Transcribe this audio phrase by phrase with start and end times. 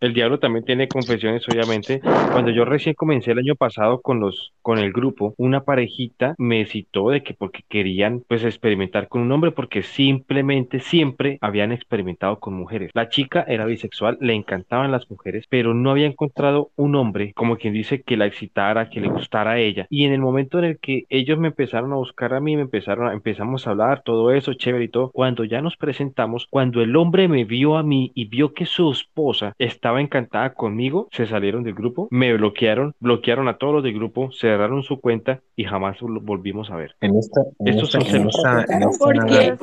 [0.00, 2.00] el diablo también tiene confesiones, obviamente.
[2.32, 6.66] Cuando yo recién comencé el año pasado con los, con el grupo, una parejita me
[6.66, 12.38] citó de que porque querían pues experimentar con un hombre, porque simplemente siempre habían experimentado
[12.40, 12.90] con mujeres.
[12.94, 17.56] La chica era bisexual, le encantaban las mujeres, pero no había encontrado un hombre, como
[17.56, 19.86] quien dice, que la excitara, que le gustara a ella.
[19.88, 22.62] Y en el momento en el que ellos me empezaron a buscar a mí, me
[22.62, 26.82] empezaron a, empezamos a hablar, todo eso, chévere y todo, cuando ya nos presentamos, cuando
[26.82, 31.26] el hombre me vio a mí y vio que su esposa estaba encantada conmigo, se
[31.26, 35.64] salieron del grupo, me bloquearon, bloquearon a todos los del grupo, cerraron su cuenta y
[35.64, 36.94] jamás lo volvimos a ver.
[37.00, 39.58] En esta, en Estos esta- son en esta- en esta Porque él,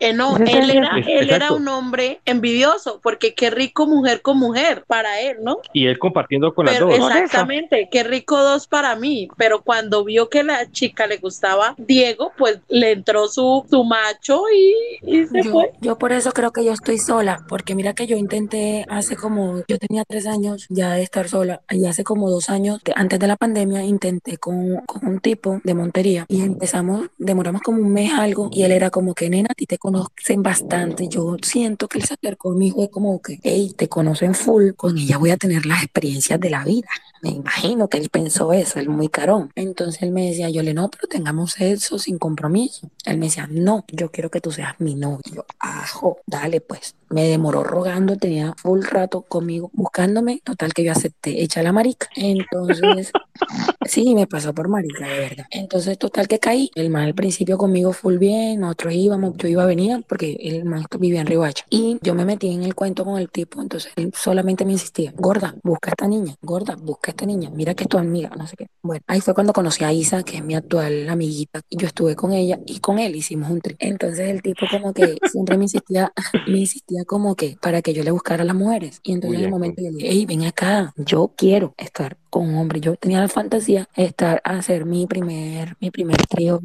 [0.00, 4.84] eh, no, él era, él era un hombre envidioso, porque qué rico mujer con mujer
[4.86, 5.58] para él, ¿no?
[5.72, 6.98] Y él compartiendo con las Pero dos.
[6.98, 7.20] Por eso.
[7.24, 9.28] exactamente, qué rico dos para mí.
[9.36, 14.42] Pero cuando vio que la chica le gustaba Diego, pues le entró su, su macho
[14.54, 14.74] y,
[15.16, 15.72] y se Yo, fue.
[15.80, 19.62] yo por eso creo que yo estoy sola, porque mira que yo intenté hace como,
[19.68, 23.26] yo tenía tres años ya de estar sola, y hace como dos años, antes de
[23.26, 28.12] la pandemia, intenté con, con un tipo de Montería y empezamos, demoramos como un mes
[28.12, 31.98] algo, y él era como que, nena, a ti te conocen bastante, yo siento que
[31.98, 35.36] él se acercó conmigo y como que, hey, te conocen full, con ella voy a
[35.36, 36.88] tener las experiencias de la vida.
[37.22, 39.50] Me imagino que él pensó eso, él muy carón.
[39.54, 42.90] Entonces él me decía, yo le no, pero tengamos sexo sin compromiso.
[43.04, 45.44] Él me decía, no, yo quiero que tú seas mi novio.
[45.58, 46.96] Ajo, dale pues.
[47.10, 50.40] Me demoró rogando, tenía full rato conmigo buscándome.
[50.44, 52.08] Total que yo acepté, echa la marica.
[52.16, 53.12] Entonces,
[53.86, 55.46] sí, me pasó por marica, de verdad.
[55.50, 56.70] Entonces, total que caí.
[56.74, 60.64] El man al principio conmigo full bien, nosotros íbamos, yo iba a venir porque el
[60.64, 61.64] man vivía en Riohacha.
[61.70, 65.12] Y yo me metí en el cuento con el tipo, entonces él solamente me insistía,
[65.16, 68.30] gorda, busca a esta niña, gorda, busca a esta niña, mira que es tu amiga,
[68.36, 68.68] no sé qué.
[68.82, 72.16] Bueno, ahí fue cuando conocí a Isa, que es mi actual amiguita, y yo estuve
[72.16, 73.76] con ella y con él hicimos un trip.
[73.80, 76.12] Entonces el tipo como que siempre me insistía,
[76.46, 79.00] me insistía como que para que yo le buscara a las mujeres.
[79.02, 82.48] Y entonces en el momento yo le dije, hey, ven acá, yo quiero estar con
[82.48, 82.80] un hombre.
[82.80, 86.60] Yo tenía la fantasía de estar a hacer mi primer, mi primer trío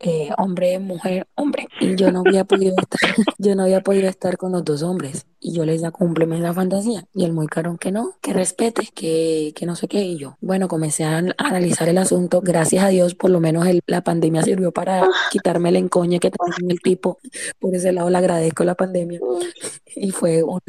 [0.00, 1.68] eh, hombre, mujer, hombre.
[1.80, 2.98] Y yo no había podido estar,
[3.38, 5.26] yo no había podido estar con los dos hombres.
[5.42, 7.06] Y yo les da cúmpleme esa fantasía.
[7.14, 10.02] Y el muy carón que no, que respete, que, que no sé qué.
[10.02, 12.42] Y yo, bueno, comencé a an- a analizar el asunto.
[12.42, 16.30] Gracias a Dios, por lo menos el- la pandemia sirvió para quitarme la encoña que
[16.30, 17.18] tenía el tipo.
[17.58, 19.18] Por ese lado le agradezco la pandemia.
[19.96, 20.60] Y fue una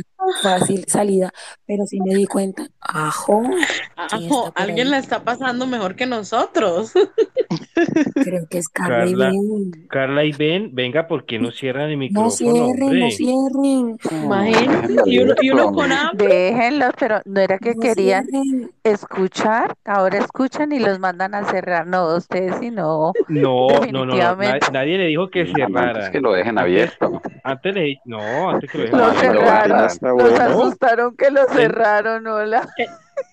[0.42, 1.32] fácil salida.
[1.66, 3.60] Pero sí me di cuenta, ajo,
[4.06, 4.92] ¿quién Ajo, alguien ahí?
[4.92, 6.94] la está pasando mejor que nosotros.
[8.20, 9.72] Creo que es Carla y Carla, Ben.
[9.90, 15.02] Carla y Ben, venga, ¿por qué no cierran el No micrófono, cierren, no cierren, Imagínate,
[15.06, 16.28] y uno, y uno con hambre.
[16.28, 18.72] Déjenlos, pero no era que no querían cierren.
[18.84, 21.88] escuchar, ahora escuchan y los mandan a cerrar.
[21.88, 26.10] No, ustedes sí no, No, no, no, no, nadie le dijo que No, no, antes
[26.10, 27.22] que lo dejen Antes, abierto.
[27.44, 29.11] antes le, no, antes que lo dejen abierto.
[29.14, 30.36] Cerraron, bueno.
[30.42, 32.68] asustaron que lo cerraron, hola.
[32.78, 32.86] Eh,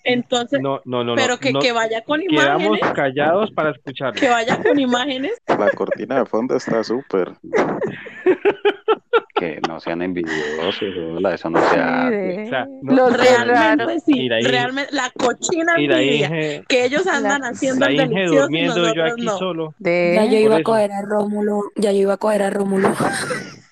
[0.04, 3.72] Entonces, No, no, no, no, pero que, no, que vaya con quedamos imágenes, callados para
[3.72, 4.28] que escucharlo.
[4.30, 5.32] vaya con imágenes.
[5.46, 7.32] La cortina de fondo está súper.
[9.34, 10.82] Que no sean envidiosos,
[11.14, 11.76] hola, eso no se Sí.
[11.76, 13.48] O sea, de- no, Lo cerraron.
[13.48, 16.28] Realmente sí, Mira, realmente la cochina envidia,
[16.68, 19.38] que ellos andan La- haciendo la el delicioso y durmiendo y yo aquí no.
[19.38, 19.74] solo.
[19.78, 20.40] Ya yo De...
[20.40, 22.88] iba a coger a Rómulo, ya yo iba a coger a Rómulo.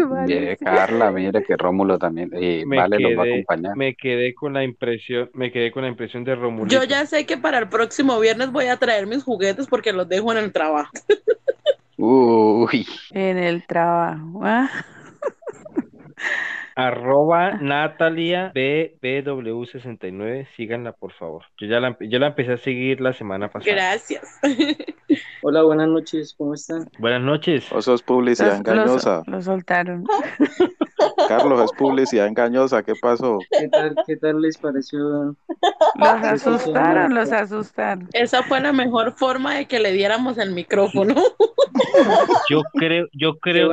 [0.08, 0.64] Vale, Mire, sí.
[0.64, 3.72] Carla, mire que Rómulo también, y Me Vale los va a quedé, acompañar.
[3.72, 6.84] me quedé con la impresión, me quedé con la impresión de Yo Romulito.
[6.84, 10.32] ya sé que para el próximo viernes voy a traer mis juguetes porque los dejo
[10.32, 10.92] en el trabajo.
[11.96, 14.40] Uy, En el trabajo.
[14.44, 14.70] ah.
[16.76, 21.44] Arroba Natalia BBW69, síganla por favor.
[21.58, 23.74] Yo ya la, yo la empecé a seguir la semana pasada.
[23.74, 24.40] Gracias.
[25.42, 26.88] Hola, buenas noches, ¿cómo están?
[26.98, 27.70] Buenas noches.
[27.70, 30.04] O eso es publicidad Los, los soltaron.
[31.28, 32.82] Carlos, es publicidad engañosa.
[32.82, 33.38] ¿Qué pasó?
[33.50, 34.98] ¿Qué tal, qué tal les pareció?
[34.98, 38.08] Los asustaron, los asustaron.
[38.12, 41.14] Esa fue la mejor forma de que le diéramos el micrófono.
[42.48, 43.70] Yo creo, yo creo,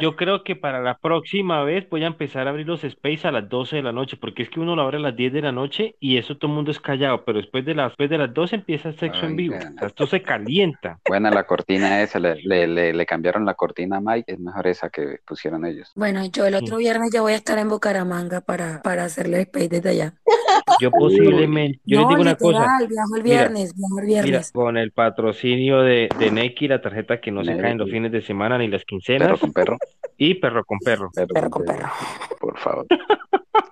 [0.00, 3.32] yo creo que para la próxima vez voy a empezar a abrir los space a
[3.32, 5.42] las 12 de la noche, porque es que uno lo abre a las 10 de
[5.42, 8.18] la noche y eso todo el mundo es callado, pero después de las, después de
[8.18, 9.54] las 12 empieza el sexo en vivo.
[9.54, 9.74] Oigan.
[9.76, 10.98] O sea, esto se calienta.
[11.08, 14.66] buena la cortina esa, le, le, le, le cambiaron la cortina a Mike, es mejor
[14.66, 15.92] esa que pusieron ellos.
[15.94, 19.68] Bueno, yo el otro viernes ya voy a estar en Bucaramanga para, para hacerle space
[19.68, 20.14] desde allá.
[20.76, 24.52] Yo posiblemente, yo les No, digo una cosa, viajo el Mira, viajo el mira, viernes.
[24.52, 28.12] con el patrocinio de, de Neki, la tarjeta que no se cae en los fines
[28.12, 28.84] de semana ni las
[29.16, 29.82] Perro quincenas, con perro,
[30.16, 31.14] y perro con perro.
[31.14, 31.90] perro Perro con con perro.
[32.38, 32.88] por favor.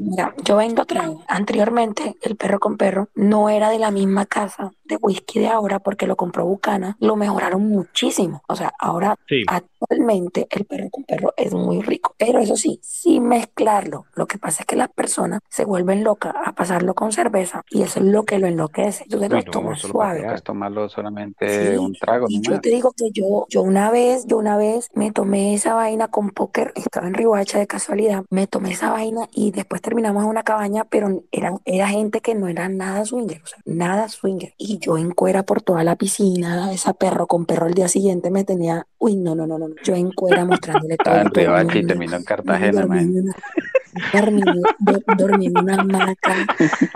[0.00, 1.22] Mira, yo vendo trago.
[1.28, 5.78] Anteriormente, el perro con perro no era de la misma casa de whisky de ahora
[5.78, 6.96] porque lo compró Bucana.
[7.00, 8.42] Lo mejoraron muchísimo.
[8.48, 9.44] O sea, ahora Sí.
[9.46, 12.14] actualmente el perro con perro es muy rico.
[12.18, 14.06] Pero eso sí, sin mezclarlo.
[14.14, 17.82] Lo que pasa es que las personas se vuelven locas a pasarlo con cerveza y
[17.82, 19.04] eso es lo que lo enloquece.
[19.04, 20.22] Entonces Uy, lo no, tomas solo suave.
[20.24, 24.26] Puedes tomarlo solamente Sí, un trago y yo te digo que yo, yo una vez,
[24.26, 28.46] yo una vez me tomé esa vaina con póker, estaba en Rihuacha de casualidad, me
[28.46, 32.46] tomé esa vaina y después terminamos en una cabaña, pero eran, era gente que no
[32.46, 34.54] era nada swinger, o sea, nada swinger.
[34.56, 38.30] Y yo en cuera por toda la piscina, esa perro con perro al día siguiente
[38.30, 41.32] me tenía, uy, no, no, no, no, yo en cuera mostrándole todo Estaba a en
[41.32, 41.88] todo el Riohacha y mundo.
[41.88, 43.14] terminó en Cartagena, man.
[44.12, 44.42] Dormí,
[44.78, 46.34] do- dormí en una hamaca,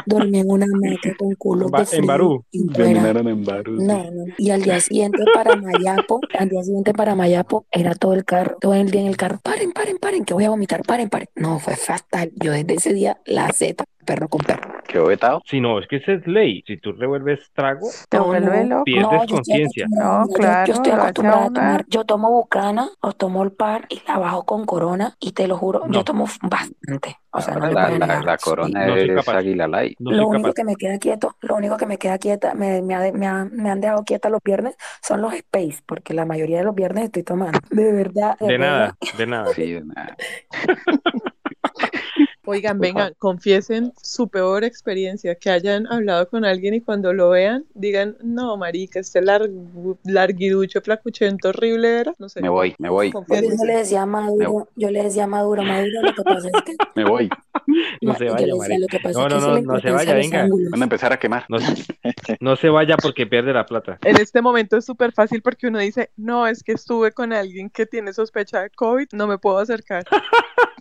[0.07, 2.45] dormí en una hamaca con culos Ba- de en frío, Barú.
[2.53, 2.85] en cuera.
[2.85, 3.73] Terminaron en Barú.
[3.83, 4.25] No, no.
[4.39, 8.57] Y al día siguiente para Mayapo, al día siguiente para Mayapo, era todo el carro,
[8.61, 9.39] todo el día en el carro.
[9.43, 11.29] Paren, paren, paren, que voy a vomitar, paren, paren.
[11.35, 12.33] No, fue fatal.
[12.37, 14.73] Yo desde ese día la Z, perro con perro.
[14.87, 15.43] ¿Quedó vetado?
[15.47, 16.63] Si no, es que esa es ley.
[16.67, 18.85] Si tú revuelves trago, Te No, vuelve no, loco.
[18.85, 19.87] pierdes no, conciencia.
[19.91, 21.85] No, claro, yo, estoy acostumbrada a tomar.
[21.89, 25.57] Yo tomo Bucana o tomo el par y la bajo con Corona y te lo
[25.57, 27.19] juro, yo tomo bastante.
[27.37, 28.25] O sea, no la, puedo la, negar.
[28.25, 28.45] la Sí.
[28.45, 29.39] corona No soy es capaz.
[29.39, 29.97] Águila Light.
[29.99, 30.55] No Lo único capaz.
[30.55, 33.45] que me queda quieto, lo único que me queda quieta, me, me, ha- me, ha-
[33.51, 37.07] me han dejado quieta los viernes son los space, porque la mayoría de los viernes
[37.07, 37.59] estoy tomando.
[37.71, 38.71] De verdad, de De verdad.
[38.71, 39.53] nada, de nada.
[39.55, 40.17] Sí, nada.
[42.47, 47.65] Oigan, vengan, confiesen su peor experiencia, que hayan hablado con alguien y cuando lo vean
[47.75, 52.43] digan, no, marica, este largu- larguirucho, flacuchento horrible era, no sé.
[52.43, 56.03] Me voy, me voy, yo le decía a Maduro, yo le decía a Maduro, Maduro,
[56.03, 57.29] lo que pasa es que, me voy.
[58.03, 58.79] No Ma- se vaya, decía,
[59.15, 60.43] No, no, no, no se vaya, venga.
[60.43, 60.71] ángulos.
[60.71, 61.47] Van a empezar a quemar.
[61.49, 61.57] No,
[62.41, 63.99] no se vaya porque pierde la plata.
[64.03, 67.71] En este momento es súper fácil porque uno dice, no, es que estuve con alguien
[67.71, 70.05] que tiene sospecha de COVID, no me puedo acercar.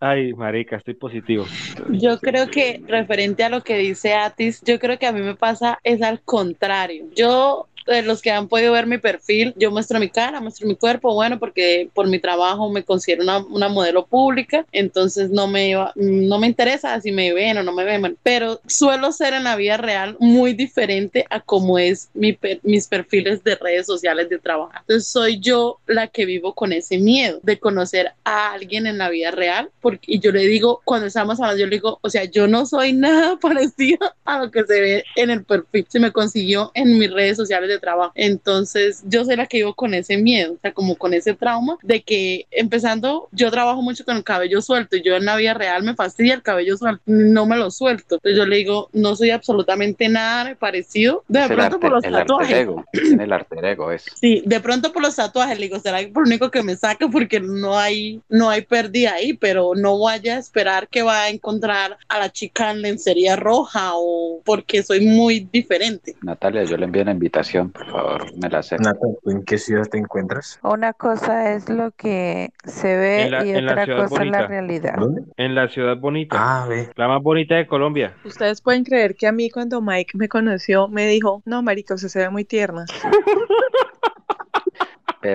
[0.00, 1.44] Ay, marica, estoy positivo.
[1.90, 5.34] Yo creo que referente a lo que dice Atis, yo creo que a mí me
[5.34, 7.06] pasa es al contrario.
[7.16, 10.76] Yo, eh, los que han podido ver mi perfil, yo muestro mi cara, muestro mi
[10.76, 15.68] cuerpo, bueno, porque por mi trabajo me considero una, una modelo pública, entonces no me,
[15.70, 19.44] iba- no me interesa si me ven o no me ven, pero suelo ser en
[19.44, 24.28] la vida real muy diferente a como es mi per- mis perfiles de redes sociales
[24.28, 24.72] de trabajo.
[24.80, 29.08] Entonces soy yo la que vivo con ese miedo de conocer a alguien en la
[29.10, 32.24] vida real, porque y yo le digo, cuando estamos hablando, yo le digo, o sea,
[32.24, 36.12] yo no soy nada parecida a lo que se ve en el perfil, se me
[36.12, 38.12] consiguió en mis redes sociales de trabajo.
[38.14, 41.78] Entonces, yo soy la que vivo con ese miedo, o sea, como con ese trauma
[41.82, 45.54] de que empezando, yo trabajo mucho con el cabello suelto y yo en la vida
[45.54, 48.16] real me fastidia el cabello suelto, no me lo suelto.
[48.16, 51.24] Entonces yo le digo, no soy absolutamente nada parecido.
[51.28, 52.56] De Es pronto arte, por los tatuajes.
[52.56, 52.84] ego.
[52.92, 54.04] Tiene el alter ego, es.
[54.20, 56.76] Sí, de pronto por los tatuajes, le digo, será que por lo único que me
[56.76, 61.22] saca porque no hay, no hay pérdida ahí, pero no vaya a esperar que va
[61.24, 66.14] a encontrar a la chica en lencería roja o porque soy muy diferente.
[66.22, 69.98] Natalia, yo le envío una invitación, por favor, me la ¿tú en qué ciudad te
[69.98, 70.58] encuentras?
[70.62, 74.46] Una cosa es lo que se ve la- y otra cosa es la bonita.
[74.46, 74.94] realidad.
[74.98, 75.22] ¿Dónde?
[75.36, 76.90] En la ciudad bonita, Ah, ve.
[76.96, 78.14] la más bonita de Colombia.
[78.24, 82.08] Ustedes pueden creer que a mí cuando Mike me conoció me dijo, no, marica, usted
[82.08, 82.84] se ve muy tierna.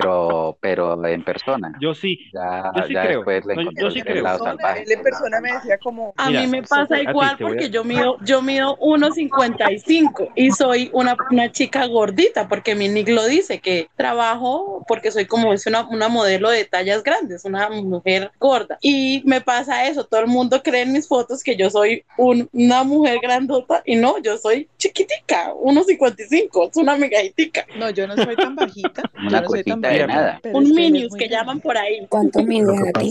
[0.00, 1.72] Pero, pero en persona.
[1.80, 3.18] Yo sí, Ya, yo sí ya creo.
[3.20, 4.22] después le No, yo sí el creo.
[4.24, 4.82] lado persona, salvaje.
[4.82, 7.70] él en persona me decía como, A Mira, mí me pasa ti igual a- porque
[7.70, 13.24] yo mido, yo mido 1.55 y soy una, una chica gordita porque mi nick lo
[13.26, 18.30] dice que trabajo porque soy como es una, una modelo de tallas grandes, una mujer
[18.40, 18.78] gorda.
[18.80, 22.48] Y me pasa eso, todo el mundo cree en mis fotos que yo soy un-
[22.52, 27.66] una mujer grandota y no, yo soy chiquitica, 1.55, es una megajitica.
[27.76, 30.40] no, yo no soy tan bajita, yo no soy tan cosita de nada.
[30.52, 32.06] Un que Minions que llaman por ahí.
[32.08, 33.10] ¿Cuánto mides que a ti?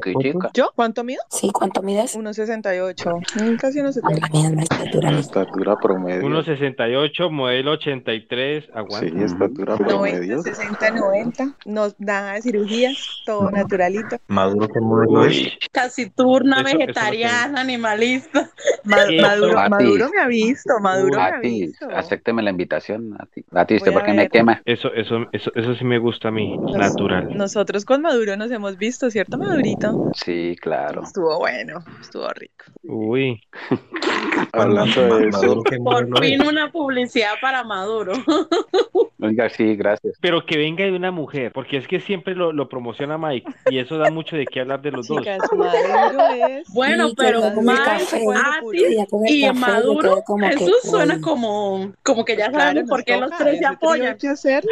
[0.00, 0.70] que que ¿Yo?
[0.74, 1.22] ¿Cuánto mido?
[1.30, 2.16] Sí, ¿cuánto mides?
[2.16, 4.20] 1.68, mm, casi A 1.70.
[4.20, 5.10] la misma estatura.
[5.18, 6.22] Estatura promedio.
[6.28, 9.08] 1.68, modelo 83, aguanta.
[9.08, 10.42] Sí, estatura 90, promedio.
[10.42, 14.16] 60, 90, no nada de cirugías, todo naturalito.
[14.28, 15.52] Maduro qué modelo es.
[15.72, 18.50] Eso no vegetariana, animalista.
[18.84, 21.88] Maduro, me ha visto, Maduro me ha visto.
[21.90, 23.44] acépteme la invitación, a ti.
[23.52, 24.62] A ti, ¿usted Voy por qué me quema?
[24.64, 27.28] Eso, eso, eso, eso sí me gusta a mí, Nos- natural.
[27.36, 30.10] Nosotros con Maduro nos hemos visto, ¿cierto, Madurito?
[30.14, 31.02] Sí, claro.
[31.02, 32.64] Estuvo bueno, estuvo rico.
[32.84, 33.40] Uy,
[34.52, 38.12] Hablando de eso, Maduro, ¿qué Por fin una publicidad para Maduro.
[39.20, 40.16] Oiga, sí, gracias.
[40.20, 43.78] Pero que venga de una mujer, porque es que siempre lo, lo promociona Mike y
[43.78, 45.18] eso da mucho de qué hablar de los dos.
[45.20, 46.68] Chicas, Maduro es.
[46.74, 47.72] Bueno, Sí, pero Mike,
[48.12, 48.82] el
[49.28, 53.04] y café, Maduro, como que, eso suena como, como que ya Claro, sabemos nos por
[53.04, 54.18] qué los tres se apoyan.
[54.18, 54.70] que hacerlo.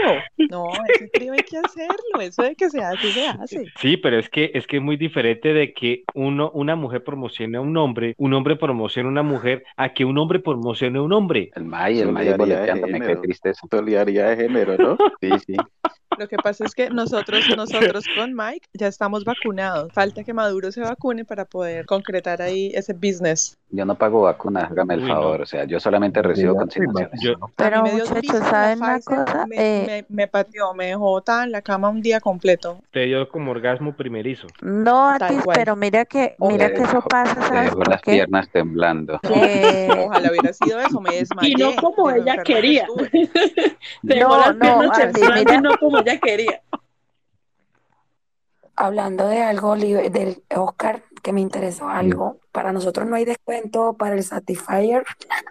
[0.51, 2.21] No, ese trío hay que hacerlo.
[2.21, 3.65] Eso de que se hace, se hace.
[3.81, 7.59] Sí, pero es que es que es muy diferente de que uno, una mujer promocione
[7.59, 11.03] a un hombre, un hombre promocione a una mujer, a que un hombre promocione a
[11.03, 11.51] un hombre.
[11.55, 13.67] El May, el May boleteándome, qué tristeza.
[13.71, 14.97] Solidaridad de género, ¿no?
[15.21, 15.57] Sí, sí.
[16.19, 19.93] Lo que pasa es que nosotros, nosotros con Mike ya estamos vacunados.
[19.93, 23.59] Falta que Maduro se vacune para poder concretar ahí ese business.
[23.75, 25.14] Yo no pago vacunas, hágame el Uy, no.
[25.14, 25.41] favor.
[25.41, 27.19] O sea, yo solamente recibo consignaciones.
[27.23, 29.47] Yo- Pero muchachos, ¿saben una cosa?
[29.47, 32.81] Me, Eh, me, me pateó, me dejó botada en la cama un día completo.
[32.91, 34.47] Te dio como orgasmo primerizo.
[34.61, 38.02] No, Atis, pero mira que, mira que eso Dejó- pasa, Te ¿sabes dejó por las
[38.02, 38.12] qué?
[38.12, 39.19] piernas temblando.
[39.21, 41.52] Que Ojalá hubiera sido eso, me desmayé.
[41.52, 42.87] Y no como ella quería.
[42.87, 45.61] Te dejó No, las no, piernas Atis, temblando y mira.
[45.62, 46.61] no como ella quería.
[48.76, 52.38] Hablando de algo, del Oscar, que me interesó algo.
[52.52, 55.02] Para nosotros no hay descuento para el Satisfyer.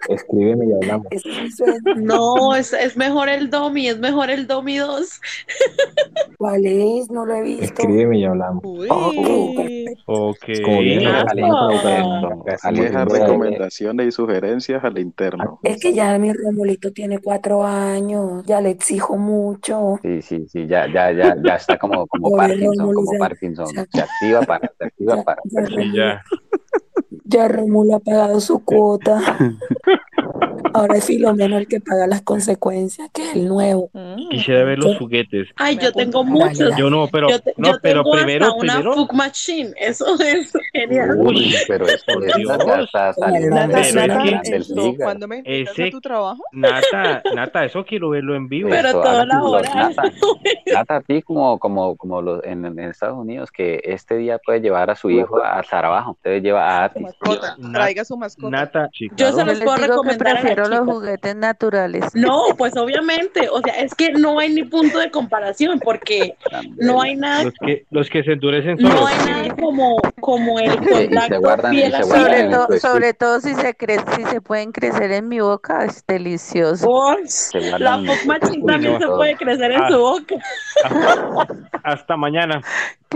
[0.08, 1.06] Escríbeme y hablamos.
[1.10, 1.24] Es.
[1.96, 5.20] No, es, es mejor el Domi, es mejor el Domi 2.
[6.38, 7.10] ¿Cuál es?
[7.10, 7.64] No lo he visto.
[7.64, 8.62] Escríbeme y hablamos.
[8.64, 8.88] Uy.
[10.06, 10.38] Ok.
[10.64, 11.10] como bien, ¿no?
[11.10, 11.70] Al Ah.
[11.72, 13.04] interno, al Deja interno.
[13.04, 15.58] recomendaciones y sugerencias al interno.
[15.62, 19.98] Es que ya mi Romulito tiene cuatro años, ya le exijo mucho.
[20.02, 23.66] Sí, sí, sí, ya, ya, ya, ya está como, como Parkinson, como Parkinson.
[23.66, 25.42] Se activa para, se activa para.
[25.44, 26.22] Sí, ya.
[27.24, 29.20] Ya Rómulo ha pagado su cuota.
[30.74, 33.90] Ahora es Filomeno el que paga las consecuencias, que es el nuevo.
[33.92, 34.28] Mm.
[34.30, 35.48] Quisiera ver los juguetes.
[35.56, 36.74] Ay, yo tengo muchos.
[36.76, 38.94] Yo no, pero Yo, te- no, yo pero tengo primero, hasta una primero.
[38.94, 39.72] Fug Machine.
[39.76, 41.16] Eso es genial.
[41.18, 42.02] Uy, pero es
[44.42, 45.04] es eso, liga.
[45.04, 46.42] ¿cuándo me invitas Ese- a tu trabajo?
[46.52, 48.68] Nata, Nata, eso quiero verlo en vivo.
[48.70, 49.74] Pero Eso, toda hagan la los hora.
[49.74, 50.02] Nata,
[50.72, 54.60] Nata, a ti como, como, como los, en, en Estados Unidos, que este día puede
[54.60, 57.06] llevar a su hijo a trabajo, entonces lleva a Atis.
[57.72, 58.50] Traiga su mascota.
[58.50, 62.04] Nata, Yo se los les puedo recomendar las prefiero los juguetes naturales.
[62.14, 66.36] No, pues obviamente, o sea, es que no hay ni punto de comparación porque
[66.76, 70.76] no hay nada, Los que, los que se endurecen no hay nada como, como el
[71.10, 72.88] contacto guardan- piel a Sobre, pescuezo.
[72.92, 77.16] sobre todo si se cre- si se pueden crecer en mi boca, es delicioso.
[77.78, 78.66] La Machine pescuezo.
[78.66, 79.88] también se puede crecer en Ah.
[79.90, 80.34] su boca.
[80.84, 81.46] Hasta,
[81.82, 82.60] hasta mañana.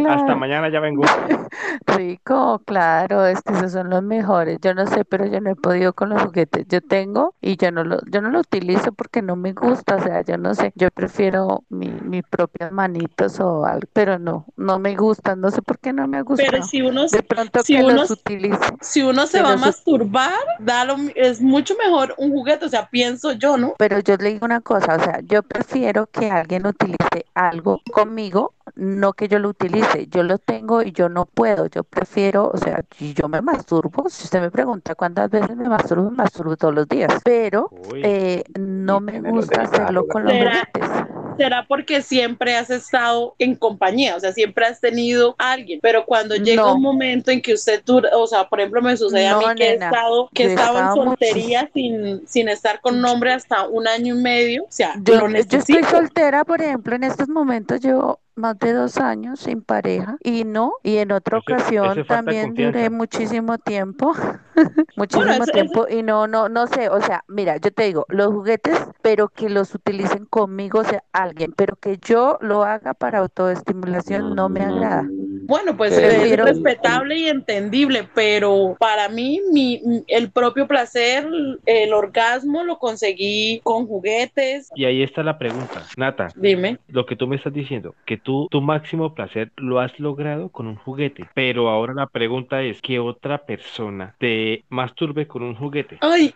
[0.05, 1.03] Hasta mañana ya vengo.
[1.87, 4.59] rico, claro, es que esos son los mejores.
[4.61, 6.67] Yo no sé, pero yo no he podido con los juguetes.
[6.69, 10.03] Yo tengo y yo no lo, yo no lo utilizo porque no me gusta, o
[10.03, 14.79] sea, yo no sé, yo prefiero mi, mis propias manitos o algo, pero no, no
[14.79, 17.76] me gustan, no sé por qué no me ha Pero si uno, De pronto si
[17.76, 18.59] que uno- los utilice.
[18.81, 22.88] si uno se va a masturbar, da lo es mucho mejor un juguete, o sea,
[22.88, 23.75] pienso yo, ¿no?
[23.79, 28.53] Pero yo le digo una cosa, o sea, yo prefiero que alguien utilice algo conmigo,
[28.75, 30.07] no que yo lo utilice.
[30.09, 31.67] Yo lo tengo y yo no puedo.
[31.67, 34.09] Yo prefiero, o sea, yo me masturbo.
[34.09, 37.13] Si usted me pregunta cuántas veces me masturbo, me masturbo todos los días.
[37.25, 38.01] Pero Uy.
[38.05, 40.91] eh, no me gusta hacerlo con los juguetes.
[41.39, 46.07] Será porque siempre has estado en compañía, o sea, siempre has tenido a alguien, pero
[46.07, 46.75] cuando llega No.
[46.77, 49.69] un momento en que usted, dura- o sea, por ejemplo, me sucede a mí que
[49.69, 53.69] he estado, que Yo estado en estaba soltería sin, sin estar con un hombre hasta
[53.69, 57.29] un año y medio, o sea, Yo, lo yo estoy soltera, por ejemplo, en estos
[57.29, 62.02] momentos llevo más de dos años sin pareja y no, y en otra Ese- ocasión
[62.02, 64.12] ese también duré muchísimo tiempo,
[64.95, 68.78] muchísimo tiempo y no, no, no sé, o sea, mira, yo te digo, los juguetes,
[69.02, 74.35] pero que los utilicen conmigo, o sea, alguien, pero que yo lo haga para autoestimulación
[74.35, 75.12] no me agrada.
[75.47, 81.26] Bueno, pues es respetable y entendible, pero para mí mi, el propio placer,
[81.67, 84.71] el orgasmo lo conseguí con juguetes.
[84.75, 85.85] Y ahí está la pregunta.
[85.97, 86.79] Nata, Dime.
[86.88, 90.67] lo que tú me estás diciendo, que tú tu máximo placer lo has logrado con
[90.67, 91.29] un juguete.
[91.35, 95.99] Pero ahora la pregunta es, ¿que otra persona te masturbe con un juguete?
[96.00, 96.35] Ay,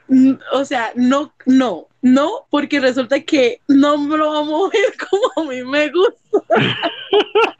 [0.52, 5.48] o sea, no, no, no, porque resulta que no me lo va a mover como
[5.48, 6.44] a mí me gusta.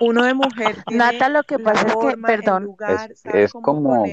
[0.00, 3.66] Uno de mujer Nata, lo que pasa es que, perdón, lugar, Es- como-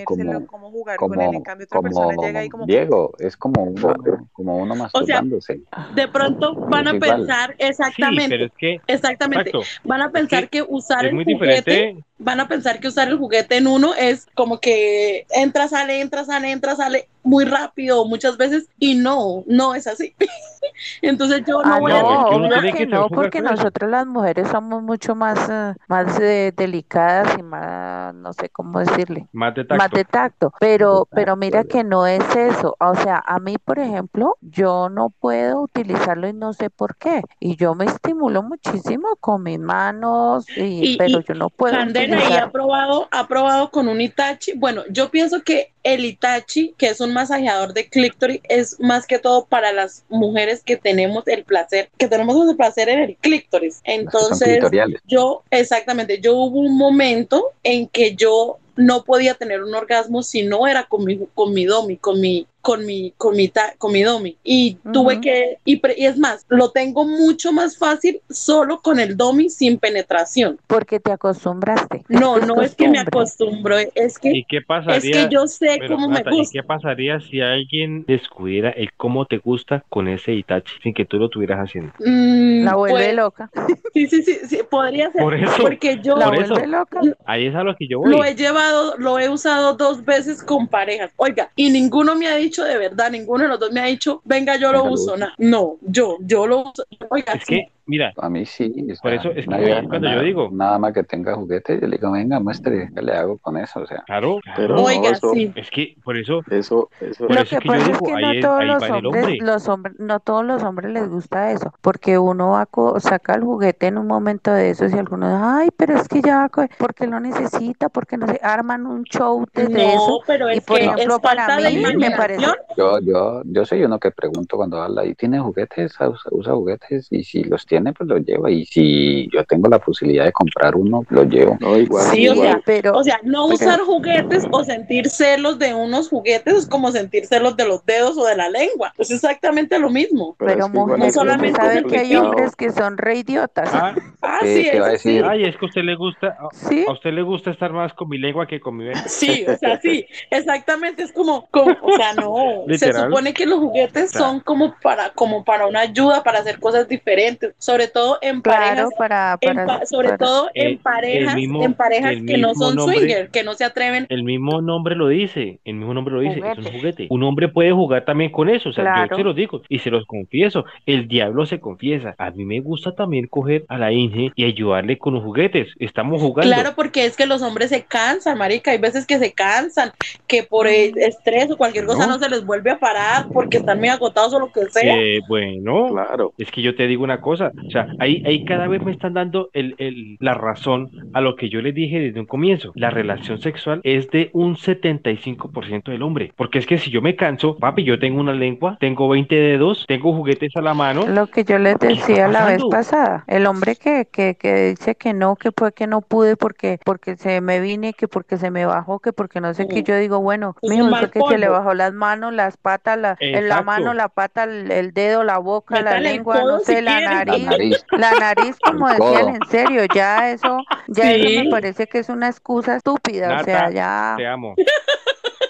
[0.03, 1.19] como- cómo jugar con él.
[1.21, 2.65] En Como, cambio, otra como persona llega ahí como...
[2.65, 3.95] Diego, es como uno,
[4.33, 5.61] como uno masturbándose.
[5.95, 10.49] De pronto van a pensar Sí, exactamente, pero es que, exactamente, exacto, van a pensar
[10.49, 12.06] que que usar es el muy juguete diferente.
[12.19, 16.25] Van a pensar que usar el juguete en uno es como que entra, sale, entra,
[16.25, 20.15] sale, entra, sale muy rápido muchas veces y no, no es así.
[21.01, 24.47] Entonces yo no Ah, voy no, a uno que que no, porque nosotros las mujeres
[24.49, 29.65] somos mucho más, eh, más eh, delicadas y más, no sé cómo decirle, Más de
[29.69, 29.97] más tacto.
[29.97, 33.79] de tacto, pero, tacto, pero mira que no es eso, o sea, a mí, por
[33.79, 39.15] ejemplo, yo no puedo utilizarlo y no sé por qué, y yo me estimulo muchísimo
[39.19, 43.27] con mis manos, y, Y, pero y yo no puedo Candela, ¿y ha probado, ha
[43.27, 44.53] probado con un Itachi?
[44.53, 49.19] Bueno, yo pienso que el Itachi, que es un masajeador de clítoris, es más que
[49.19, 53.81] todo para las mujeres que tenemos el placer, que tenemos el placer en el clítoris.
[53.83, 54.63] Entonces,
[55.05, 60.43] yo, exactamente, yo hubo un momento en que yo no podía tener un orgasmo si
[60.43, 63.93] no era con mi, con mi domi, con mi, con mi, con mi, ta- con
[63.93, 64.35] mi domi.
[64.43, 68.99] Y tuve que, y, pre- y es más, lo tengo mucho más fácil solo con
[68.99, 70.59] el domi sin penetración.
[70.67, 75.29] porque te acostumbraste, No, no es que me acostumbro, es que, ¿Y qué es que
[75.31, 76.59] yo sé Pero, cómo Nata, me ¿y gusta.
[76.59, 81.19] qué pasaría si alguien descubriera el cómo te gusta con ese Itachi sin que tú
[81.19, 81.93] lo estuvieras haciendo?
[81.99, 83.49] Mm, La vuelve pues, loca,
[83.93, 86.53] sí, sí, sí, sí, podría ser, Por eso, porque yo la por eso.
[86.53, 86.99] vuelve loca.
[87.25, 90.67] ahí es a lo que yo lo he llevado, lo he usado dos veces con
[90.67, 91.11] parejas.
[91.15, 94.21] Oiga, y ninguno me ha dicho de verdad, ninguno de los dos me ha dicho,
[94.25, 95.15] venga, yo lo Venga, lo uso.
[95.15, 95.33] uso.
[95.37, 96.83] No, yo, yo lo uso.
[97.09, 100.15] Oiga, Es sí, que, mira, A mí sí, o por eso es que cuando nada,
[100.15, 103.37] yo digo, nada más que tenga juguete, yo le digo, venga, muestre, ¿qué le hago
[103.39, 103.81] con eso?
[103.81, 104.81] O sea, claro, Pero claro.
[104.81, 105.53] no, oiga, eso, sí.
[105.53, 108.01] Es que por eso, eso, eso, por Lo eso que es que yo pasa es
[108.01, 109.37] que no todos los hombres, hombre.
[109.39, 112.67] los hombres, no todos los hombres les gusta eso, porque uno va
[112.99, 116.49] saca el juguete en un momento de esos y algunos, ay, pero es que ya,
[116.77, 120.11] porque lo necesita, porque no se arman un show desde eso.
[120.11, 122.46] No, pero Y es por que ejemplo, es para de mí me parece,
[122.77, 125.93] yo, yo, yo soy uno que pregunto cuando habla, ¿y tiene juguetes?
[125.99, 127.07] ¿Usa, usa juguetes?
[127.11, 128.49] Y si los tiene, pues los lleva.
[128.51, 131.57] Y si yo tengo la posibilidad de comprar uno, lo llevo.
[131.59, 135.59] no, igual, Sí, o sea, pero, O sea, no pero- usar juguetes o sentir celos
[135.59, 138.93] de unos juguetes es como sentir celos de los dedos o de la lengua.
[138.97, 140.35] Es exactamente lo mismo.
[140.37, 143.69] pero mujer, es como solamente usted sabe que hay hombres que son re idiotas.
[143.73, 145.09] Ah, Ah, ¿Qué- sí, va a eso sí.
[145.09, 145.25] decir?
[145.25, 147.93] ay, es que a usted le gusta, a, Sí, a usted le gusta estar más
[147.93, 149.07] con mi lengua que con mi mente.
[149.07, 153.59] Sí, o sea, sí, exactamente, es como, como o sea, no, se supone que los
[153.59, 154.21] juguetes O sea.
[154.21, 158.59] son como para, como para una ayuda, para hacer cosas diferentes, sobre todo en claro,
[158.59, 162.13] parejas, para, en para, pa- sobre para- todo Eh, en parejas, el mismo- en parejas
[162.25, 164.07] que no son nombre- swinger, que no se atreven.
[164.09, 166.71] El mismo nombre lo dice, el mismo nombre lo dice, es un Juguete.
[166.79, 167.07] juguete.
[167.11, 169.09] Un hombre puede jugar también con eso, o sea, Claro.
[169.11, 172.15] yo se los digo y se los confieso, el diablo se confiesa.
[172.17, 175.69] A mí me gusta también coger a la Inge y ayudarle con los juguetes.
[175.79, 176.53] Estamos jugando.
[176.53, 179.91] Claro, porque es que los hombres se cansan, marica, hay veces que se cansan,
[180.27, 182.13] que por el estrés o cualquier cosa No.
[182.13, 184.95] no se les vuelve a parar porque están muy agotados o lo que sea.
[184.97, 186.33] Eh, bueno, claro.
[186.37, 189.13] es que yo te digo una cosa, o sea, ahí, ahí cada vez me están
[189.13, 192.71] dando el, el- la razón a lo que yo les dije desde un comienzo.
[192.75, 194.55] La relación sexual es de un
[195.01, 198.77] 75% del hombre, porque es que si yo me canso, papi, yo tengo una lengua,
[198.79, 202.27] tengo 20 dedos, tengo juguetes a la mano, Lo que yo les ¿Qué está decía
[202.27, 206.01] la vez pasada, el hombre que, que, que dice que no, que fue que no
[206.01, 209.67] pude porque, porque se me vine, que porque se me bajó, que porque no sé
[209.67, 209.85] qué, Mm.
[209.85, 212.33] yo digo, bueno, Es mijo, un ¿y mal fue que se le bajó las manos,
[212.33, 216.11] las patas, la, en la mano, la pata, el, el dedo, la boca, la Métale
[216.13, 217.07] lengua, no sé, si la quiere.
[217.09, 217.85] La nariz, nariz.
[217.91, 220.57] la nariz, como El decían, en serio, ya eso,
[220.87, 221.37] ya eso Sí.
[221.43, 224.55] me parece que es una excusa estúpida, o sea, ya te amo.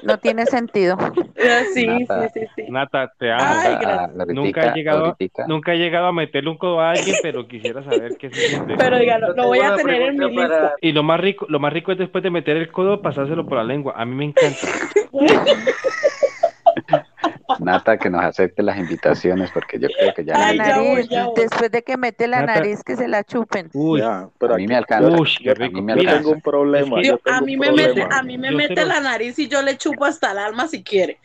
[0.07, 0.97] No tiene sentido.
[0.99, 2.29] Ah, Sí, sí, Nata.
[2.29, 2.63] sí, sí.
[2.69, 3.43] Nata, te amo.
[3.63, 5.15] Ay, Ah, Nunca he llegado,
[5.47, 8.75] nunca he llegado a meterle un codo a alguien, pero quisiera saber qué se siente.
[8.75, 10.73] Pero dígalo, Yo lo voy a tener en mi lista.
[10.81, 13.57] Y lo más rico, lo más rico es después de meter el codo, pasárselo por
[13.57, 13.93] la lengua.
[13.95, 14.67] A mí me encanta.
[17.59, 20.77] Nata, que nos acepte las invitaciones, porque yo creo que ya La Ay, la ya
[20.77, 21.33] voy, nariz, ya voy.
[21.37, 22.55] después de que mete la Nata.
[22.55, 23.69] nariz, que se la chupen.
[23.73, 25.09] Uy, Ya, pero a mí aquí- me alcanza.
[25.21, 25.77] uy, qué yo, rico.
[25.77, 26.97] a mí me tengo un problema.
[26.97, 28.85] es que- yo Yo- tengo a un mí me mete, a mí me Yo mete
[28.85, 31.17] la nariz y yo le chupo hasta el alma si quiere.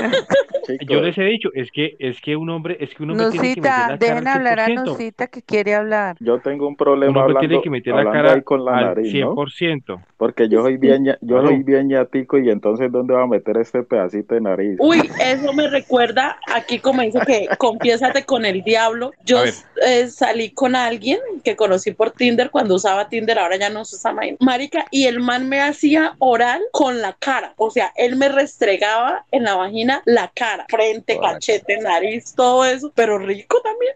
[0.66, 0.86] chicos.
[0.88, 3.54] yo les he dicho, es que, es que un hombre, es que un hombre tiene
[3.54, 4.84] que meter Nusita, la cara dejen al hablar a 100%.
[4.86, 6.16] Nusita que quiere hablar.
[6.20, 8.76] Yo tengo un Un problema hombre hablando, tiene que meter la cara ahí con la
[8.78, 9.34] al nariz, ¿no?
[9.34, 10.00] 100%.
[10.16, 13.82] Porque yo soy bien, yo soy bien ñatico y entonces ¿dónde va a meter este
[13.82, 14.76] pedacito de nariz?
[14.78, 19.12] Uy, eso me recuerda aquí como dice que confiésate con el diablo.
[19.24, 23.84] Yo eh, salí con alguien que conocí por Tinder cuando usaba Tinder, ahora ya no
[23.84, 27.52] se usa ma- marica, y el man me hacía oral con la cara.
[27.56, 31.34] O sea, él me restregaba en la vagina la cara, frente, Correcto.
[31.34, 33.94] cachete, nariz, todo eso, pero rico también.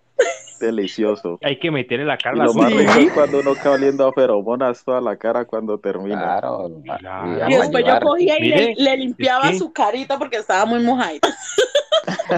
[0.61, 1.38] Delicioso.
[1.42, 4.12] Hay que meterle la cara Y lo más rico es cuando uno queda oliendo a
[4.12, 6.20] feromonas toda la cara cuando termina.
[6.20, 6.70] Claro.
[6.99, 7.49] Claro.
[7.49, 10.66] y después yo cogía y Mire, le, le limpiaba es que- su carita porque estaba
[10.66, 11.12] muy mojada.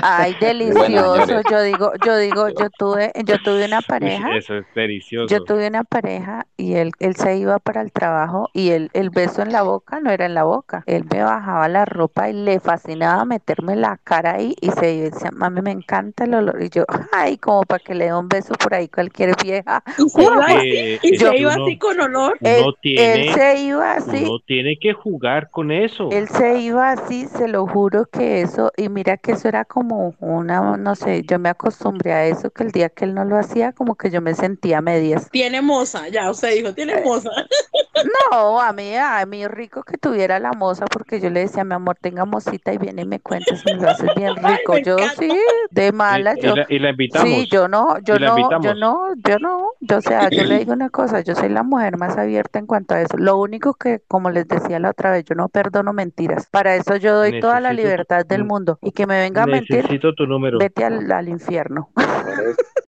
[0.00, 1.40] Ay, delicioso.
[1.42, 4.28] Yo digo, yo digo, yo tuve, yo tuve una Uy, pareja.
[4.38, 5.44] eso es Yo delicioso.
[5.44, 9.42] tuve una pareja y él, él se iba para el trabajo y él, el beso
[9.42, 10.82] en la boca no era en la boca.
[10.86, 15.06] Él me bajaba la ropa y le fascinaba meterme la cara ahí y se iba
[15.06, 16.62] y decía, mami, me encanta el olor.
[16.62, 19.82] Y yo, ay, como para que le dé un beso por ahí cualquier vieja.
[19.98, 22.38] Y se iba así, y se iba uno, así con olor.
[22.42, 26.08] Él, uno él tiene, se iba así uno tiene que jugar con eso.
[26.10, 30.14] Él se iba así, se lo juro que eso, y mira que eso era como
[30.20, 33.38] una, no sé, yo me acostumbré a eso, que el día que él no lo
[33.38, 35.30] hacía, como que yo me sentía a medias.
[35.30, 37.30] Tiene moza, ya usted dijo, tiene moza.
[38.32, 41.74] No, a mí, a mí rico que tuviera la moza, porque yo le decía, mi
[41.74, 44.78] amor, tenga mocita y viene y me cuenta si me lo haces bien rico.
[44.78, 45.14] Yo encanta.
[45.14, 45.30] sí,
[45.70, 47.28] de Y, mala, y yo, la, y la invitamos.
[47.28, 50.44] sí, yo no, yo Y la no, yo no, yo no, yo, o sea, yo
[50.44, 53.16] le digo una cosa, yo soy la mujer más abierta en cuanto a eso.
[53.18, 56.48] Lo único que, como les decía la otra vez, yo no perdono mentiras.
[56.50, 58.78] Para eso yo doy toda la libertad del mundo.
[58.82, 60.58] Y que me venga a mentir, necesito tu número.
[60.58, 61.90] vete al, al infierno.